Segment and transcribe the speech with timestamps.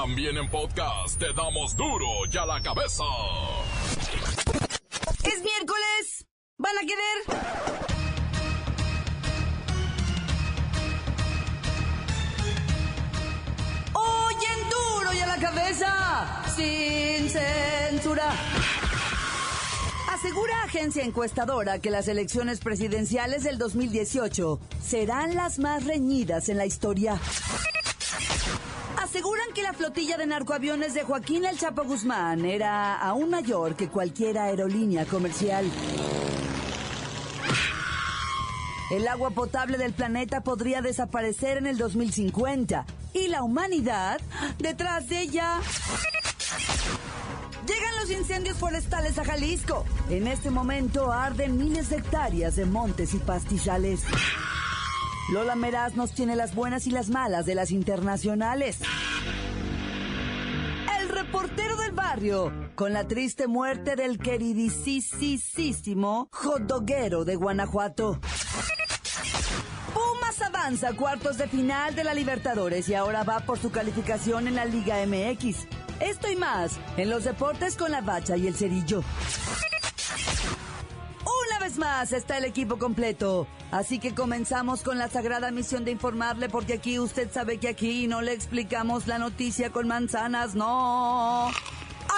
[0.00, 3.02] También en podcast te damos duro y a la cabeza.
[5.24, 6.24] Es miércoles.
[6.56, 7.18] ¿Van a querer?
[13.92, 16.44] Oyen duro y a la cabeza.
[16.54, 18.32] Sin censura.
[20.12, 26.66] Asegura agencia encuestadora que las elecciones presidenciales del 2018 serán las más reñidas en la
[26.66, 27.20] historia.
[29.18, 33.88] Aseguran que la flotilla de narcoaviones de Joaquín El Chapo Guzmán era aún mayor que
[33.88, 35.68] cualquier aerolínea comercial.
[38.92, 44.20] El agua potable del planeta podría desaparecer en el 2050 y la humanidad
[44.60, 45.58] detrás de ella.
[47.66, 49.84] Llegan los incendios forestales a Jalisco.
[50.10, 54.04] En este momento arden miles de hectáreas de montes y pastizales.
[55.32, 58.78] Lola Meraz nos tiene las buenas y las malas de las internacionales.
[62.74, 68.18] Con la triste muerte del queridísimo hotdoguero de Guanajuato.
[69.92, 74.48] Pumas avanza a cuartos de final de la Libertadores y ahora va por su calificación
[74.48, 75.66] en la Liga MX.
[76.00, 79.02] Esto y más en los deportes con la bacha y el cerillo.
[81.20, 83.46] Una vez más está el equipo completo.
[83.70, 88.06] Así que comenzamos con la sagrada misión de informarle porque aquí usted sabe que aquí
[88.06, 91.50] no le explicamos la noticia con manzanas, no.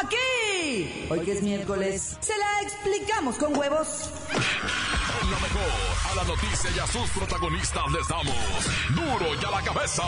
[0.02, 4.10] Aquí, hoy que es miércoles, se la explicamos con huevos.
[4.32, 5.70] En la mejor,
[6.10, 8.34] a la noticia y a sus protagonistas les damos
[8.94, 10.04] duro y a la cabeza.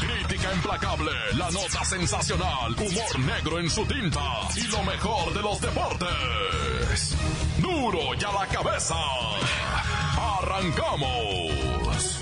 [0.00, 5.60] Crítica implacable, la nota sensacional, humor negro en su tinta y lo mejor de los
[5.60, 7.16] deportes.
[7.58, 8.96] Duro y a la cabeza.
[10.40, 12.20] Arrancamos.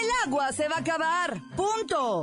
[0.00, 1.38] El agua se va a acabar.
[1.54, 2.22] Punto.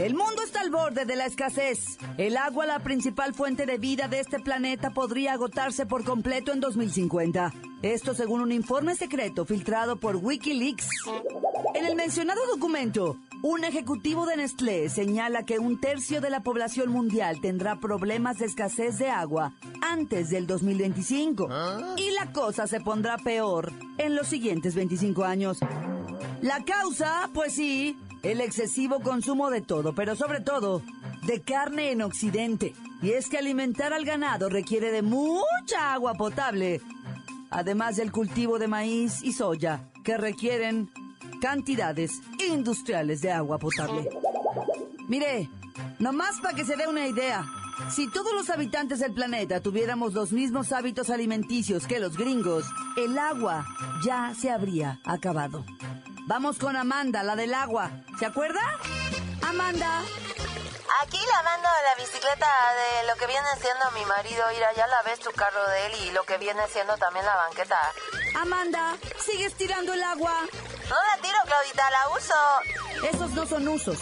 [0.00, 1.98] El mundo está al borde de la escasez.
[2.16, 6.60] El agua, la principal fuente de vida de este planeta, podría agotarse por completo en
[6.60, 7.52] 2050.
[7.82, 10.88] Esto según un informe secreto filtrado por Wikileaks.
[11.74, 16.90] En el mencionado documento, un ejecutivo de Nestlé señala que un tercio de la población
[16.90, 21.46] mundial tendrá problemas de escasez de agua antes del 2025.
[21.98, 25.58] Y la cosa se pondrá peor en los siguientes 25 años.
[26.40, 30.82] La causa, pues sí, el excesivo consumo de todo, pero sobre todo
[31.22, 32.74] de carne en Occidente.
[33.02, 36.80] Y es que alimentar al ganado requiere de mucha agua potable,
[37.50, 40.90] además del cultivo de maíz y soya, que requieren
[41.40, 42.12] cantidades
[42.46, 44.08] industriales de agua potable.
[45.08, 45.48] Mire,
[45.98, 47.44] nomás para que se dé una idea,
[47.88, 52.64] si todos los habitantes del planeta tuviéramos los mismos hábitos alimenticios que los gringos,
[52.96, 53.66] el agua
[54.04, 55.64] ya se habría acabado.
[56.26, 57.90] Vamos con Amanda, la del agua.
[58.18, 58.60] ¿Se acuerda?
[59.42, 60.02] Amanda.
[61.02, 64.44] Aquí la mando la bicicleta de lo que viene siendo mi marido.
[64.56, 67.36] Ir allá la ves tu carro de él y lo que viene siendo también la
[67.36, 67.78] banqueta.
[68.36, 70.34] Amanda, ¿sigues tirando el agua?
[70.88, 73.08] No la tiro, Claudita, la uso.
[73.08, 73.98] Esos no son usos.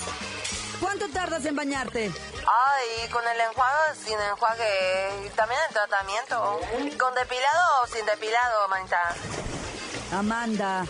[0.80, 2.12] ¿Cuánto tardas en bañarte?
[2.46, 5.26] Ay, con el enjuague, sin enjuague.
[5.26, 6.60] Y también el tratamiento.
[6.98, 9.14] ¿Con depilado o sin depilado, manita?
[10.12, 10.86] Amanda,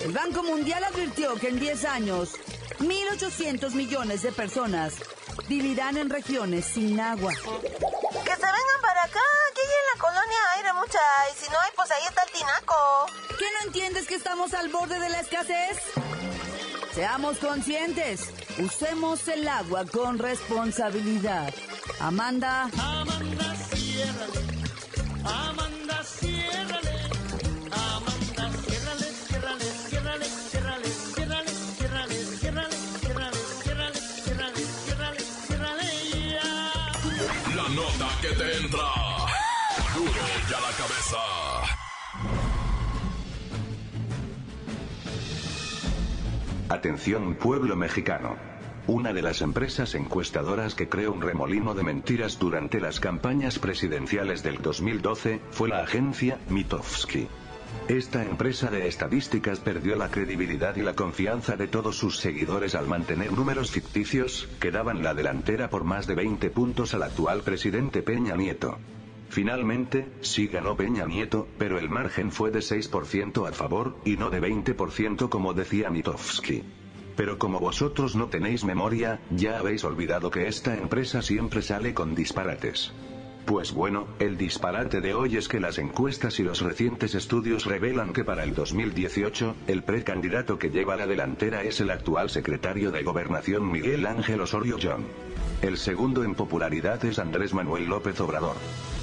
[0.00, 2.32] el Banco Mundial advirtió que en 10 años,
[2.80, 4.94] 1.800 millones de personas
[5.48, 7.32] vivirán en regiones sin agua.
[7.32, 9.20] Que se vengan para acá,
[9.54, 10.98] que en la colonia aire mucha,
[11.32, 13.06] y si no hay, pues ahí está el tinaco.
[13.38, 15.78] ¿Qué no entiendes que estamos al borde de la escasez?
[16.94, 21.52] Seamos conscientes, usemos el agua con responsabilidad.
[22.00, 22.70] Amanda.
[22.78, 23.54] Amanda,
[47.40, 48.36] Pueblo mexicano.
[48.86, 54.42] Una de las empresas encuestadoras que creó un remolino de mentiras durante las campañas presidenciales
[54.42, 57.26] del 2012 fue la agencia Mitofsky.
[57.88, 62.86] Esta empresa de estadísticas perdió la credibilidad y la confianza de todos sus seguidores al
[62.86, 68.02] mantener números ficticios, que daban la delantera por más de 20 puntos al actual presidente
[68.02, 68.76] Peña Nieto.
[69.28, 74.30] Finalmente, sí ganó Peña Nieto, pero el margen fue de 6% a favor, y no
[74.30, 76.62] de 20% como decía Mitofsky.
[77.16, 82.14] Pero como vosotros no tenéis memoria, ya habéis olvidado que esta empresa siempre sale con
[82.14, 82.92] disparates.
[83.44, 88.14] Pues bueno, el disparate de hoy es que las encuestas y los recientes estudios revelan
[88.14, 93.02] que para el 2018, el precandidato que lleva la delantera es el actual secretario de
[93.02, 95.04] Gobernación Miguel Ángel Osorio John.
[95.60, 98.56] El segundo en popularidad es Andrés Manuel López Obrador.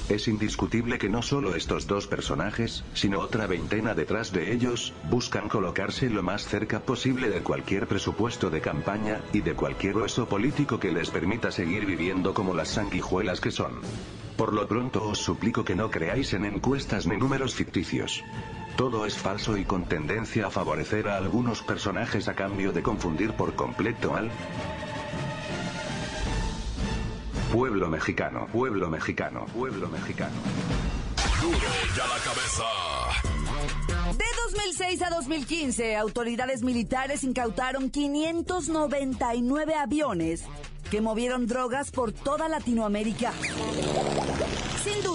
[0.08, 5.48] Es indiscutible que no solo estos dos personajes, sino otra veintena detrás de ellos, buscan
[5.48, 10.78] colocarse lo más cerca posible de cualquier presupuesto de campaña, y de cualquier hueso político
[10.78, 13.80] que les permita seguir viviendo como las sanguijuelas que son.
[14.36, 18.22] Por lo pronto os suplico que no creáis en encuestas ni números ficticios.
[18.76, 23.32] Todo es falso y con tendencia a favorecer a algunos personajes a cambio de confundir
[23.34, 24.30] por completo al
[27.52, 30.34] pueblo mexicano, pueblo mexicano, pueblo mexicano.
[31.42, 31.58] Duro
[31.94, 32.64] ya la cabeza.
[34.16, 40.44] De 2006 a 2015, autoridades militares incautaron 599 aviones
[40.90, 43.32] que movieron drogas por toda Latinoamérica.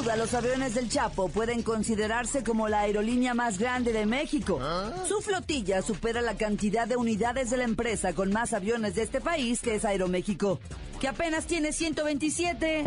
[0.08, 4.58] Duda, los aviones del Chapo pueden considerarse como la aerolínea más grande de México.
[5.06, 9.20] Su flotilla supera la cantidad de unidades de la empresa con más aviones de este
[9.20, 10.62] país, que es Aeroméxico,
[11.02, 12.86] que apenas tiene 127.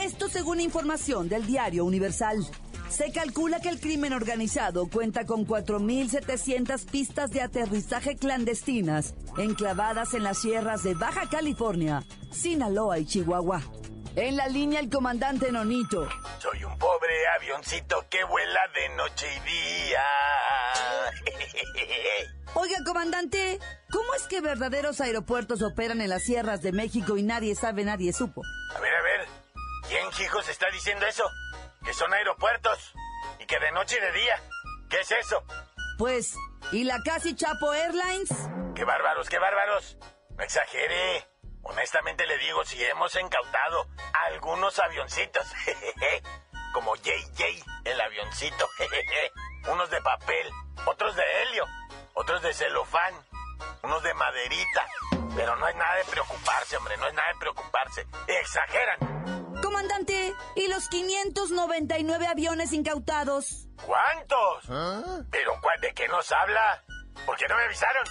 [0.00, 2.46] Esto según información del diario Universal.
[2.88, 10.22] Se calcula que el crimen organizado cuenta con 4.700 pistas de aterrizaje clandestinas enclavadas en
[10.22, 13.60] las sierras de Baja California, Sinaloa y Chihuahua.
[14.14, 16.06] En la línea el comandante Nonito.
[16.38, 20.04] Soy un pobre avioncito que vuela de noche y día.
[22.54, 23.58] Oiga, comandante,
[23.90, 28.12] ¿cómo es que verdaderos aeropuertos operan en las sierras de México y nadie sabe, nadie
[28.12, 28.42] supo?
[28.76, 29.26] A ver, a ver.
[29.88, 31.24] ¿Quién, hijos, está diciendo eso?
[31.82, 32.92] Que son aeropuertos.
[33.40, 34.42] Y que de noche y de día.
[34.90, 35.42] ¿Qué es eso?
[35.96, 36.34] Pues,
[36.70, 38.28] ¿y la casi Chapo Airlines?
[38.74, 39.96] ¡Qué bárbaros, qué bárbaros!
[40.36, 41.31] No exagere.
[41.62, 43.86] Honestamente le digo, si hemos incautado
[44.30, 45.46] algunos avioncitos.
[46.72, 48.68] Como JJ, el avioncito.
[49.70, 50.50] Unos de papel,
[50.86, 51.64] otros de helio,
[52.14, 53.14] otros de celofán,
[53.82, 54.86] unos de maderita.
[55.36, 58.06] Pero no es nada de preocuparse, hombre, no es nada de preocuparse.
[58.26, 59.62] Exageran.
[59.62, 63.68] Comandante, ¿y los 599 aviones incautados?
[63.86, 64.64] ¿Cuántos?
[65.30, 66.84] ¿Pero cuál, de qué nos habla?
[67.26, 68.04] ¿Por qué no me avisaron?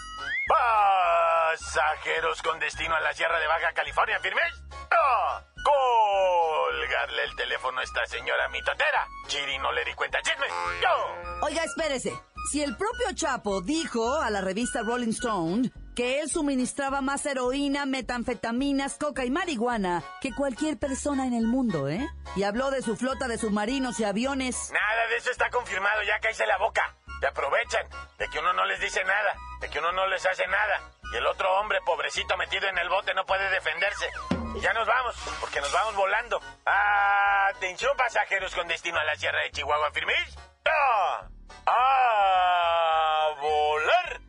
[0.47, 4.63] Pasajeros con destino a la Sierra de Baja California, ¿firmes?
[4.91, 5.43] ¡Ah!
[5.63, 9.07] Colgarle el teléfono a esta señora mitotera.
[9.27, 10.47] Chiri no le di cuenta chisme.
[10.81, 11.45] ¡Yo!
[11.45, 12.13] Oiga, espérese.
[12.51, 17.85] Si el propio Chapo dijo a la revista Rolling Stone que él suministraba más heroína,
[17.85, 22.07] metanfetaminas, coca y marihuana que cualquier persona en el mundo, ¿eh?
[22.35, 24.71] Y habló de su flota de submarinos y aviones.
[24.71, 26.97] Nada de eso está confirmado, ya cállese la boca.
[27.21, 27.87] Te aprovechan
[28.17, 30.81] de que uno no les dice nada, de que uno no les hace nada.
[31.13, 34.09] Y el otro hombre, pobrecito, metido en el bote, no puede defenderse.
[34.55, 36.41] Y ya nos vamos, porque nos vamos volando.
[36.65, 40.35] Atención, pasajeros con destino a la Sierra de Chihuahua, ¿firmes?
[40.65, 41.27] ¡Ah!
[41.67, 44.19] ¡A volar!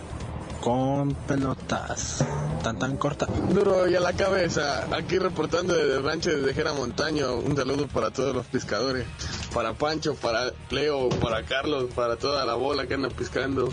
[0.61, 2.23] con pelotas
[2.63, 3.25] tan tan corta.
[3.25, 7.87] Duro y a la cabeza, aquí reportando desde el rancho de Jera Montaño, un saludo
[7.87, 9.05] para todos los pescadores,
[9.53, 13.69] para Pancho, para Leo, para Carlos, para toda la bola que anda pescando.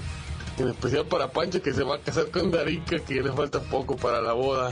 [0.59, 3.97] En especial para Pancho que se va a casar con Darica, que le falta poco
[3.97, 4.71] para la boda.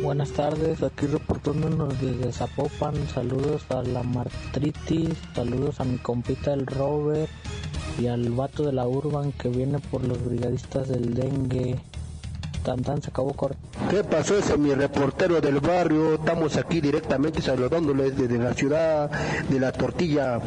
[0.00, 2.94] Buenas tardes, aquí reportándonos desde Zapopan.
[3.08, 7.28] Saludos a la Martritis, saludos a mi compita el Robert
[7.98, 11.78] y al vato de la Urban que viene por los brigadistas del dengue.
[12.64, 13.56] Tan se acabó corto.
[13.88, 16.16] ¿Qué pasó ese mi reportero del barrio?
[16.16, 19.10] Estamos aquí directamente saludándoles desde la ciudad
[19.48, 20.38] de la tortilla,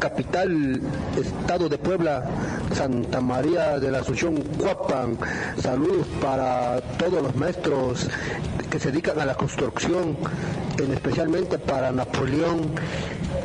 [0.00, 0.80] capital,
[1.16, 2.24] estado de Puebla,
[2.74, 5.18] Santa María de la Asunción, Cuapan.
[5.62, 8.08] Saludos para todos los maestros
[8.68, 10.16] que se dedican a la construcción,
[10.84, 12.70] especialmente para Napoleón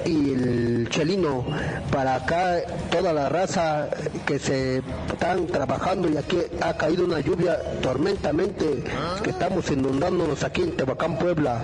[0.06, 1.46] y el Chelino,
[1.92, 2.58] para acá
[2.92, 3.88] toda la raza
[4.26, 8.84] que se están trabajando y aquí ha caído una lluvia tormentamente
[9.24, 11.62] que estamos inundándonos aquí en Tehuacán, Puebla.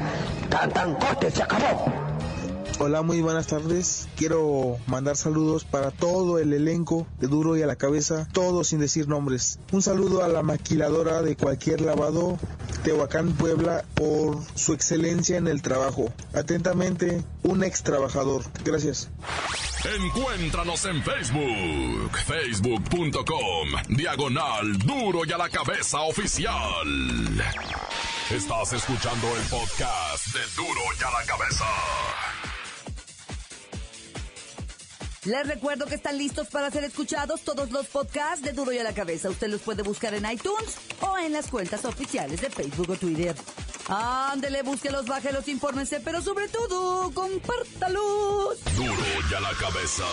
[0.50, 1.99] Tan tan corte, se acabó.
[2.82, 4.08] Hola, muy buenas tardes.
[4.16, 8.80] Quiero mandar saludos para todo el elenco de Duro y a la Cabeza, todos sin
[8.80, 9.60] decir nombres.
[9.74, 12.40] Un saludo a la maquiladora de cualquier lavado,
[12.86, 16.14] Tehuacán, Puebla, por su excelencia en el trabajo.
[16.34, 18.44] Atentamente, un ex trabajador.
[18.64, 19.10] Gracias.
[19.84, 26.88] Encuéntranos en Facebook, facebook.com, diagonal duro y a la cabeza oficial.
[28.30, 31.66] Estás escuchando el podcast de duro y a la cabeza.
[35.30, 38.84] Les recuerdo que están listos para ser escuchados todos los podcasts de Duro y a
[38.84, 39.30] la Cabeza.
[39.30, 43.36] Usted los puede buscar en iTunes o en las cuentas oficiales de Facebook o Twitter.
[43.88, 48.58] Ándele, búsquelos, bájelos, infórmense, pero sobre todo, compártalos.
[48.76, 48.96] Duro
[49.30, 50.04] y a la cabeza.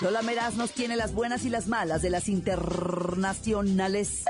[0.00, 4.24] Lola Meraz nos tiene las buenas y las malas de las internacionales.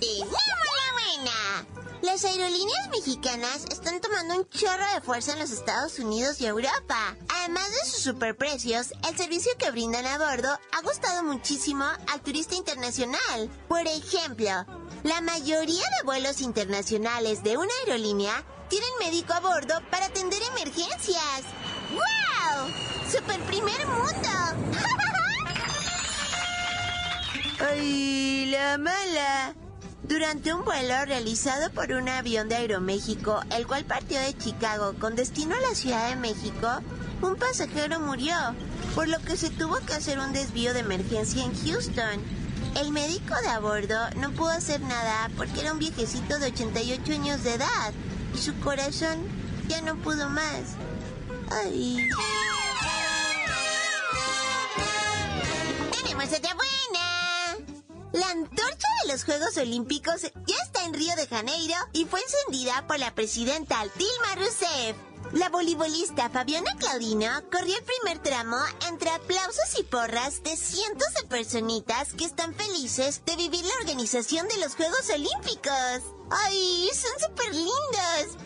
[0.00, 1.66] Tenemos la buena.
[2.02, 7.16] Las aerolíneas mexicanas están tomando un chorro de fuerza en los Estados Unidos y Europa.
[7.28, 12.54] Además de sus superprecios, el servicio que brindan a bordo ha gustado muchísimo al turista
[12.54, 13.50] internacional.
[13.68, 14.66] Por ejemplo,
[15.02, 21.42] la mayoría de vuelos internacionales de una aerolínea tienen médico a bordo para atender emergencias.
[21.90, 22.70] ¡Wow!
[23.10, 24.28] ¡Super primer mundo!
[27.68, 29.54] ¡Ay, la mala!
[30.08, 35.16] Durante un vuelo realizado por un avión de Aeroméxico, el cual partió de Chicago con
[35.16, 36.68] destino a la Ciudad de México,
[37.22, 38.36] un pasajero murió,
[38.94, 42.20] por lo que se tuvo que hacer un desvío de emergencia en Houston.
[42.78, 47.12] El médico de a bordo no pudo hacer nada porque era un viejecito de 88
[47.12, 47.94] años de edad
[48.34, 49.26] y su corazón
[49.68, 50.76] ya no pudo más.
[51.50, 51.96] Ay.
[55.92, 56.74] ¡Tenemos otra buena!
[58.12, 58.30] La
[59.08, 63.82] los Juegos Olímpicos ya está en Río de Janeiro y fue encendida por la presidenta
[63.96, 64.96] Dilma Rousseff.
[65.32, 68.56] La voleibolista Fabiana Claudino corrió el primer tramo
[68.88, 74.46] entre aplausos y porras de cientos de personitas que están felices de vivir la organización
[74.48, 76.02] de los Juegos Olímpicos.
[76.30, 78.38] ¡Ay, son súper lindos!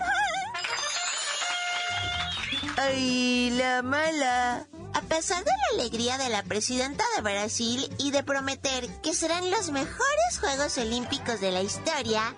[2.76, 4.68] ¡Ay, la mala!
[4.94, 9.50] A pesar de la alegría de la presidenta de Brasil y de prometer que serán
[9.50, 12.34] los mejores Juegos Olímpicos de la historia,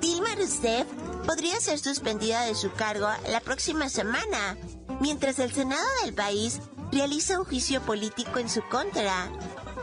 [0.00, 0.86] Dilma Rousseff
[1.26, 4.56] podría ser suspendida de su cargo la próxima semana,
[5.00, 6.60] mientras el Senado del país
[6.92, 9.30] realiza un juicio político en su contra.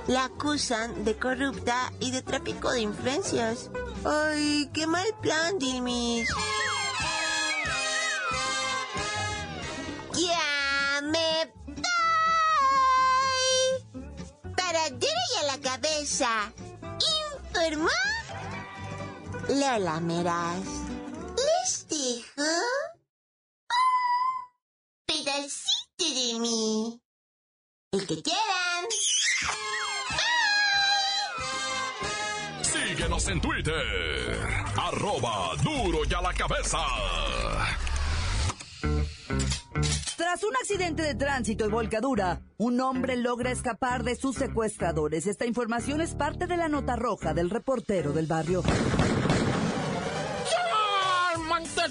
[0.08, 3.72] La acusan de corrupta y de tráfico de influencias.
[4.04, 6.30] ¡Ay, qué mal plan, Dilmis!
[16.22, 17.90] Informó
[19.50, 20.64] Lola Meraz.
[21.36, 22.52] Les dejo
[25.06, 27.02] pedacito de mí.
[27.92, 28.86] El que quieran.
[32.62, 34.48] Síguenos en Twitter.
[34.78, 36.80] Arroba duro y a la cabeza.
[40.18, 45.28] Tras un accidente de tránsito y volcadura, un hombre logra escapar de sus secuestradores.
[45.28, 48.64] Esta información es parte de la nota roja del reportero del barrio.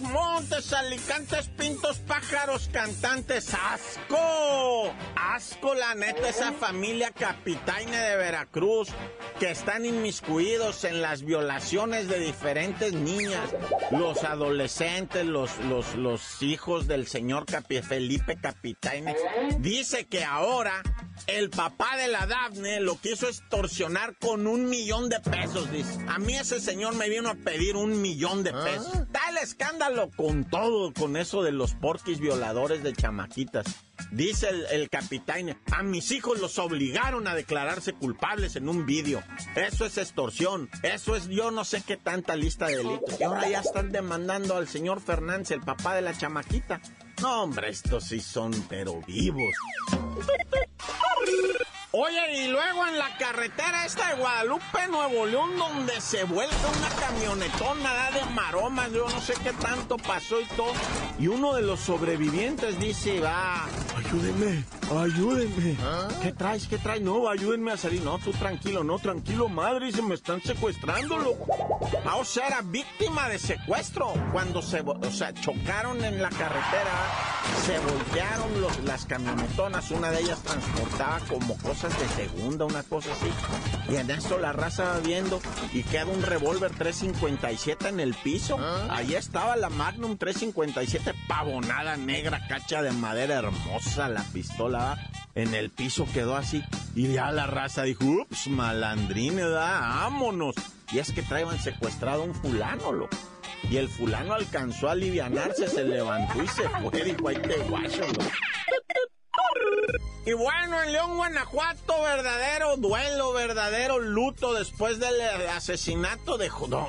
[0.00, 8.88] Montes, montes, alicantes, pintos, pájaros, cantantes, asco, asco la neta esa familia capitaine de Veracruz
[9.38, 13.54] que están inmiscuidos en las violaciones de diferentes niñas,
[13.92, 19.14] los adolescentes, los, los, los hijos del señor Capi, Felipe Capitaine.
[19.58, 20.82] Dice que ahora
[21.28, 25.98] el papá de la Dafne lo quiso extorsionar con un millón de pesos, dice.
[26.08, 28.92] A mí ese señor me vino a pedir un millón de pesos.
[29.12, 29.83] Tal escándalo
[30.16, 33.66] con todo, con eso de los porquis violadores de chamaquitas.
[34.10, 39.22] Dice el, el capitán, a mis hijos los obligaron a declararse culpables en un vídeo.
[39.54, 43.20] Eso es extorsión, eso es yo no sé qué tanta lista de delitos.
[43.20, 46.80] Y ahora ya están demandando al señor Fernández, el papá de la chamaquita.
[47.20, 49.54] No, hombre, estos sí son pero vivos.
[51.96, 56.88] Oye, y luego en la carretera esta de Guadalupe, Nuevo León, donde se vuelve una
[56.88, 60.72] camionetona de maromas, yo no sé qué tanto pasó y todo.
[61.20, 65.76] Y uno de los sobrevivientes dice, va, ayúdenme, ayúdenme.
[66.20, 66.66] ¿Qué traes?
[66.66, 67.00] ¿Qué traes?
[67.00, 68.02] No, ayúdenme a salir.
[68.02, 71.46] No, tú tranquilo, no, tranquilo, madre, se me están secuestrando, loco.
[72.04, 74.14] Ah, o sea, era víctima de secuestro.
[74.32, 77.33] Cuando se, o sea, chocaron en la carretera,
[77.64, 83.10] se voltearon los, las camionetonas, una de ellas transportaba como cosas de segunda, una cosa
[83.12, 83.92] así.
[83.92, 85.40] Y en eso la raza va viendo
[85.72, 88.58] y queda un revólver 357 en el piso.
[88.90, 94.98] Ahí estaba la Magnum 357 pavonada negra, cacha de madera hermosa, la pistola
[95.34, 96.62] en el piso quedó así.
[96.94, 99.80] Y ya la raza dijo, ups, malandrín, ¿verdad?
[99.80, 100.54] vámonos.
[100.92, 103.16] Y es que traían secuestrado a un fulano, loco.
[103.70, 108.02] Y el fulano alcanzó a alivianarse, se levantó y se fue, dijo, ahí te guacho.
[110.26, 116.48] Y bueno, en León, Guanajuato, verdadero duelo, verdadero luto después del eh, asesinato de...
[116.66, 116.88] No,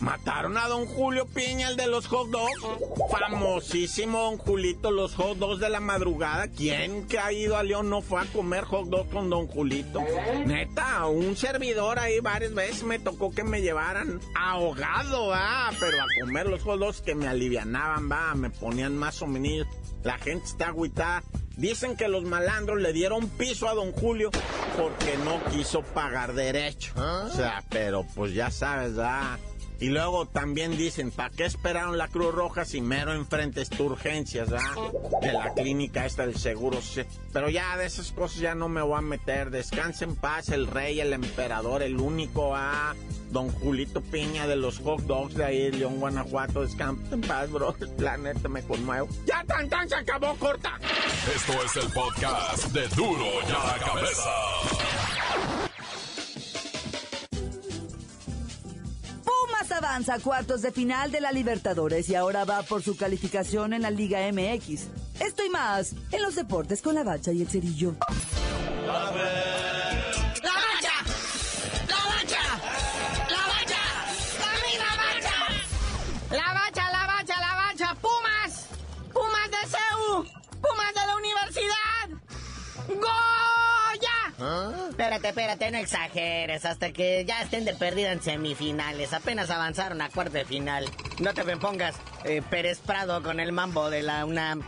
[0.00, 2.60] mataron a don Julio Piña, el de los hot dogs.
[3.08, 6.48] Famosísimo don Julito, los hot dogs de la madrugada.
[6.48, 10.00] ¿Quién que ha ido a León no fue a comer hot con don Julito?
[10.44, 16.06] Neta, un servidor ahí varias veces me tocó que me llevaran ahogado, va, pero a
[16.20, 19.68] comer los hot dogs que me alivianaban, va, me ponían más o menos.
[20.02, 21.22] La gente está agüitada.
[21.56, 24.30] Dicen que los malandros le dieron piso a don Julio
[24.76, 26.92] porque no quiso pagar derecho.
[26.96, 29.38] O sea, pero pues ya sabes, ¿verdad?
[29.82, 34.48] Y luego también dicen, ¿para qué esperaron la Cruz Roja si mero enfrente está urgencias,
[34.48, 34.92] ¿verdad?
[35.20, 36.78] De la clínica esta del seguro.
[37.32, 39.50] Pero ya de esas cosas ya no me voy a meter.
[39.50, 42.94] Descansa en paz el rey, el emperador, el único, ¿ah?
[43.32, 46.62] Don Julito Piña de los hot dogs de ahí, León, Guanajuato.
[46.62, 47.74] Descansa en paz, bro.
[47.98, 49.08] Planeta me conmuevo.
[49.26, 50.78] Ya tan tan se acabó, corta.
[51.34, 54.30] Esto es el podcast de Duro y a la Cabeza.
[59.92, 63.82] Avanza a cuartos de final de la Libertadores y ahora va por su calificación en
[63.82, 64.88] la Liga MX.
[65.20, 67.94] Esto y más en los deportes con la bacha y el cerillo.
[68.86, 69.10] ¡La
[85.22, 86.64] Espérate, espérate, no exageres.
[86.64, 89.12] Hasta que ya estén de perdida en semifinales.
[89.12, 90.90] Apenas avanzaron a cuarto de final.
[91.20, 92.42] No te me pongas eh,
[92.84, 94.66] Prado con el mambo de la UNAM.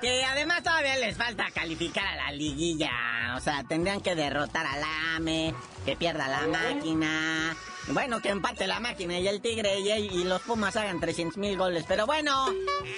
[0.00, 2.90] Que además todavía les falta calificar a la liguilla.
[3.36, 4.82] O sea, tendrían que derrotar al
[5.16, 5.52] AME,
[5.84, 7.56] que pierda la máquina.
[7.88, 11.84] Bueno, que empate la máquina y el Tigre y, los Pumas hagan 300 mil goles.
[11.86, 12.46] Pero bueno,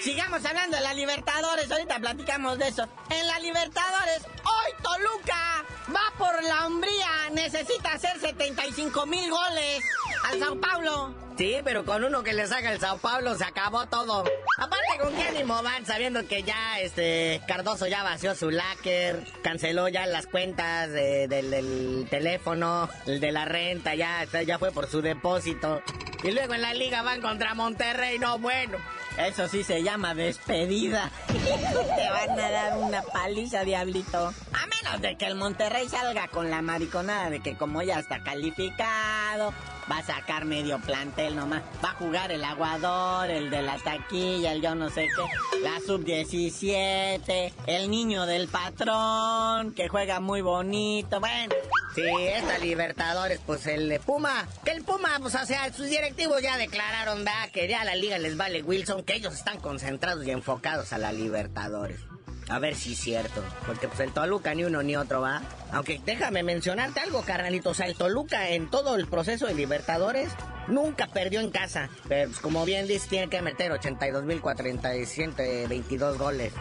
[0.01, 1.71] sigamos hablando de la Libertadores.
[1.71, 2.87] Ahorita platicamos de eso.
[3.09, 7.29] En la Libertadores, hoy Toluca va por la hombría.
[7.33, 9.83] Necesita hacer 75 mil goles
[10.29, 11.24] al Sao Paulo.
[11.37, 14.23] Sí, pero con uno que les haga el Sao Paulo se acabó todo.
[14.57, 19.89] Aparte, ¿con qué ánimo van sabiendo que ya este Cardoso ya vació su láker, canceló
[19.89, 24.87] ya las cuentas de- del, del teléfono, el de la renta, ya, ya fue por
[24.87, 25.81] su depósito.
[26.23, 28.77] Y luego en la liga van contra Monterrey, no bueno.
[29.17, 31.09] Eso sí se llama despedida.
[31.27, 34.27] Te van a dar una paliza, diablito.
[34.53, 38.21] A menos de que el Monterrey salga con la mariconada de que como ya está
[38.23, 39.53] calificado,
[39.89, 41.63] va a sacar medio plantel nomás.
[41.83, 45.79] Va a jugar el aguador, el de la taquilla, el yo no sé qué, la
[45.85, 51.19] sub-17, el niño del patrón, que juega muy bonito.
[51.19, 51.53] Bueno,
[51.93, 56.41] sí, esta Libertadores, pues el de Puma, que el Puma, pues o sea, sus directivos
[56.41, 60.31] ya declararon, da, que ya la liga les vale Wilson, que ellos están concentrados y
[60.31, 61.99] enfocados a la Libertadores.
[62.49, 63.43] A ver si es cierto.
[63.65, 65.41] Porque pues el Toluca ni uno ni otro va.
[65.71, 67.71] Aunque déjame mencionarte algo, carnalito.
[67.71, 70.29] O sea, el Toluca en todo el proceso de Libertadores
[70.67, 71.89] nunca perdió en casa.
[72.07, 76.53] Pero pues, como bien dice, tiene que meter 82.422 goles.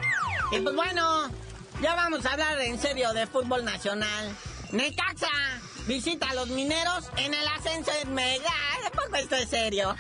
[0.53, 1.31] Y pues bueno,
[1.83, 4.35] ya vamos a hablar en serio de fútbol nacional.
[4.73, 5.29] Necaxa
[5.87, 8.53] visita a los mineros en el ascenso de Mega.
[8.83, 9.95] Tampoco esto es serio.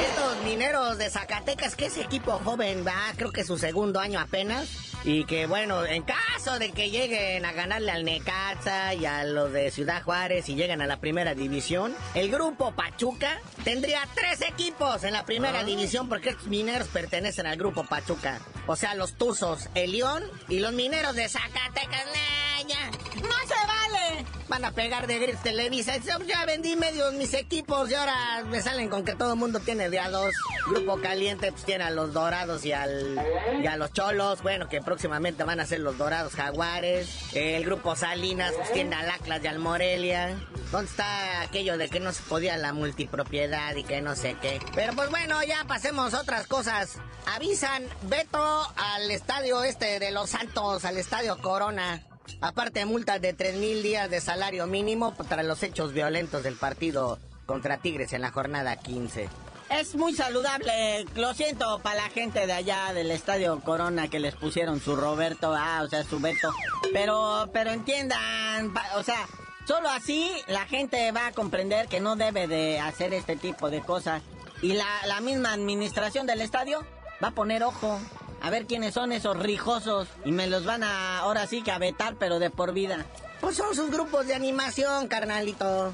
[0.00, 4.88] Estos mineros de Zacatecas, que es equipo joven, va, creo que su segundo año apenas.
[5.04, 9.52] Y que bueno, en caso de que lleguen a ganarle al Necaxa y a los
[9.52, 15.04] de Ciudad Juárez y lleguen a la primera división, el grupo Pachuca tendría tres equipos
[15.04, 18.40] en la primera división porque estos mineros pertenecen al grupo Pachuca.
[18.66, 22.06] O sea, los Tuzos, el León y los mineros de Zacatecas.
[22.06, 22.90] Nah, ya.
[23.20, 24.24] ¡No se vale!
[24.48, 25.98] Van a pegar de gritos Televisa.
[25.98, 29.90] Ya vendí medios mis equipos y ahora me salen con que todo el mundo tiene
[29.90, 30.34] de a dos.
[30.70, 33.20] Grupo Caliente pues tiene a los Dorados y, al,
[33.62, 34.42] y a los Cholos.
[34.42, 37.34] Bueno, que próximamente van a ser los Dorados Jaguares.
[37.34, 40.38] El Grupo Salinas pues tiene al Atlas y al Morelia.
[40.72, 44.60] ¿Dónde está aquello de que no se podía la multipropiedad y que no sé qué?
[44.74, 46.98] Pero pues bueno, ya pasemos otras cosas.
[47.26, 48.38] Avisan veto
[48.76, 52.02] al estadio este de Los Santos, al estadio Corona.
[52.40, 57.18] Aparte multas de 3 mil días de salario mínimo para los hechos violentos del partido
[57.46, 59.28] contra Tigres en la jornada 15.
[59.70, 61.04] Es muy saludable.
[61.14, 65.54] Lo siento para la gente de allá del Estadio Corona que les pusieron su Roberto,
[65.54, 66.50] ah, o sea, su Beto.
[66.92, 69.26] Pero, pero entiendan, o sea,
[69.68, 73.82] solo así la gente va a comprender que no debe de hacer este tipo de
[73.82, 74.22] cosas.
[74.62, 76.84] Y la, la misma administración del estadio
[77.22, 78.00] va a poner ojo.
[78.40, 80.08] A ver quiénes son esos rijosos.
[80.24, 83.04] Y me los van a, ahora sí que a vetar, pero de por vida.
[83.42, 85.92] Pues son sus grupos de animación, carnalito.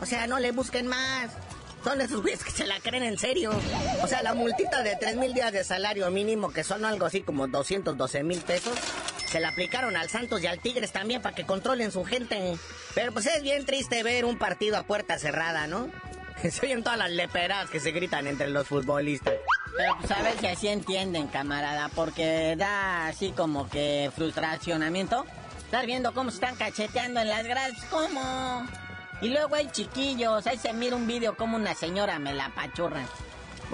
[0.00, 1.30] O sea, no le busquen más.
[1.82, 3.52] Son esos güeyes que se la creen en serio.
[4.02, 7.22] O sea, la multita de 3 mil días de salario mínimo, que son algo así
[7.22, 8.74] como 212 mil pesos,
[9.34, 12.56] se la aplicaron al Santos y al Tigres también para que controlen su gente.
[12.94, 15.88] Pero pues es bien triste ver un partido a puerta cerrada, ¿no?
[16.48, 19.34] Se oyen todas las leperadas que se gritan entre los futbolistas.
[19.76, 25.26] Pero pues a ver si así entienden, camarada, porque da así como que frustracionamiento.
[25.64, 28.68] Estar viendo cómo se están cacheteando en las gradas, ¿cómo?
[29.20, 33.04] Y luego hay chiquillos, ahí se mira un video como una señora me la pachurra.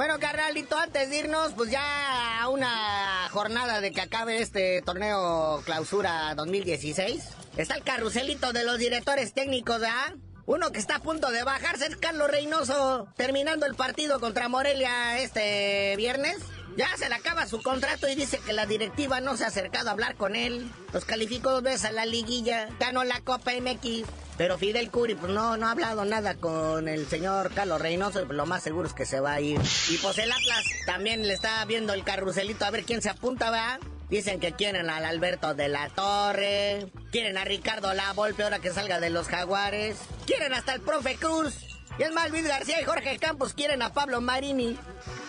[0.00, 5.60] Bueno, carnalito, antes de irnos, pues ya a una jornada de que acabe este torneo
[5.66, 7.22] clausura 2016.
[7.58, 10.14] Está el carruselito de los directores técnicos, ¿ah?
[10.46, 15.18] Uno que está a punto de bajarse es Carlos Reynoso, terminando el partido contra Morelia
[15.18, 16.38] este viernes.
[16.78, 19.90] Ya se le acaba su contrato y dice que la directiva no se ha acercado
[19.90, 20.72] a hablar con él.
[20.94, 24.06] Los calificó dos veces a la liguilla, ganó la Copa MX.
[24.40, 28.46] Pero Fidel Curi, pues no, no ha hablado nada con el señor Carlos Reynoso, lo
[28.46, 29.60] más seguro es que se va a ir.
[29.90, 33.50] Y pues el Atlas también le está viendo el carruselito a ver quién se apunta,
[33.50, 33.80] ¿verdad?
[34.08, 38.70] Dicen que quieren al Alberto de la Torre, quieren a Ricardo La Volpe ahora que
[38.72, 41.52] salga de los Jaguares, quieren hasta el profe Cruz.
[41.98, 44.74] Y es más, García y Jorge Campos quieren a Pablo Marini.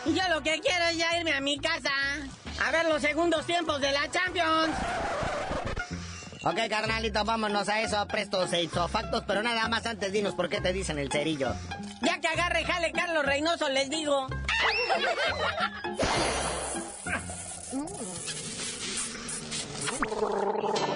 [0.06, 1.92] Y yo lo que quiero es ya irme a mi casa
[2.66, 4.74] a ver los segundos tiempos de la Champions.
[6.44, 10.60] Ok, carnalito, vámonos a eso, prestos e factos, pero nada más antes dinos por qué
[10.60, 11.54] te dicen el cerillo.
[12.02, 14.28] Ya que agarre jale Carlos Reynoso, les digo.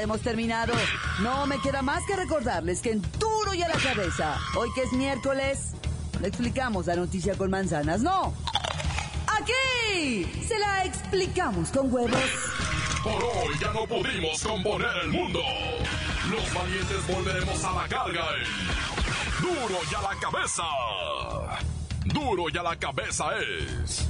[0.00, 0.72] Hemos terminado.
[1.20, 4.82] No me queda más que recordarles que en duro y a la cabeza, hoy que
[4.82, 5.72] es miércoles,
[6.22, 8.00] le explicamos la noticia con manzanas.
[8.00, 8.32] No.
[9.26, 12.18] Aquí se la explicamos con huevos.
[13.04, 15.40] Por hoy ya no pudimos componer el mundo.
[16.30, 20.64] Los valientes volveremos a la carga en Duro y a la cabeza.
[22.06, 24.09] Duro y a la cabeza es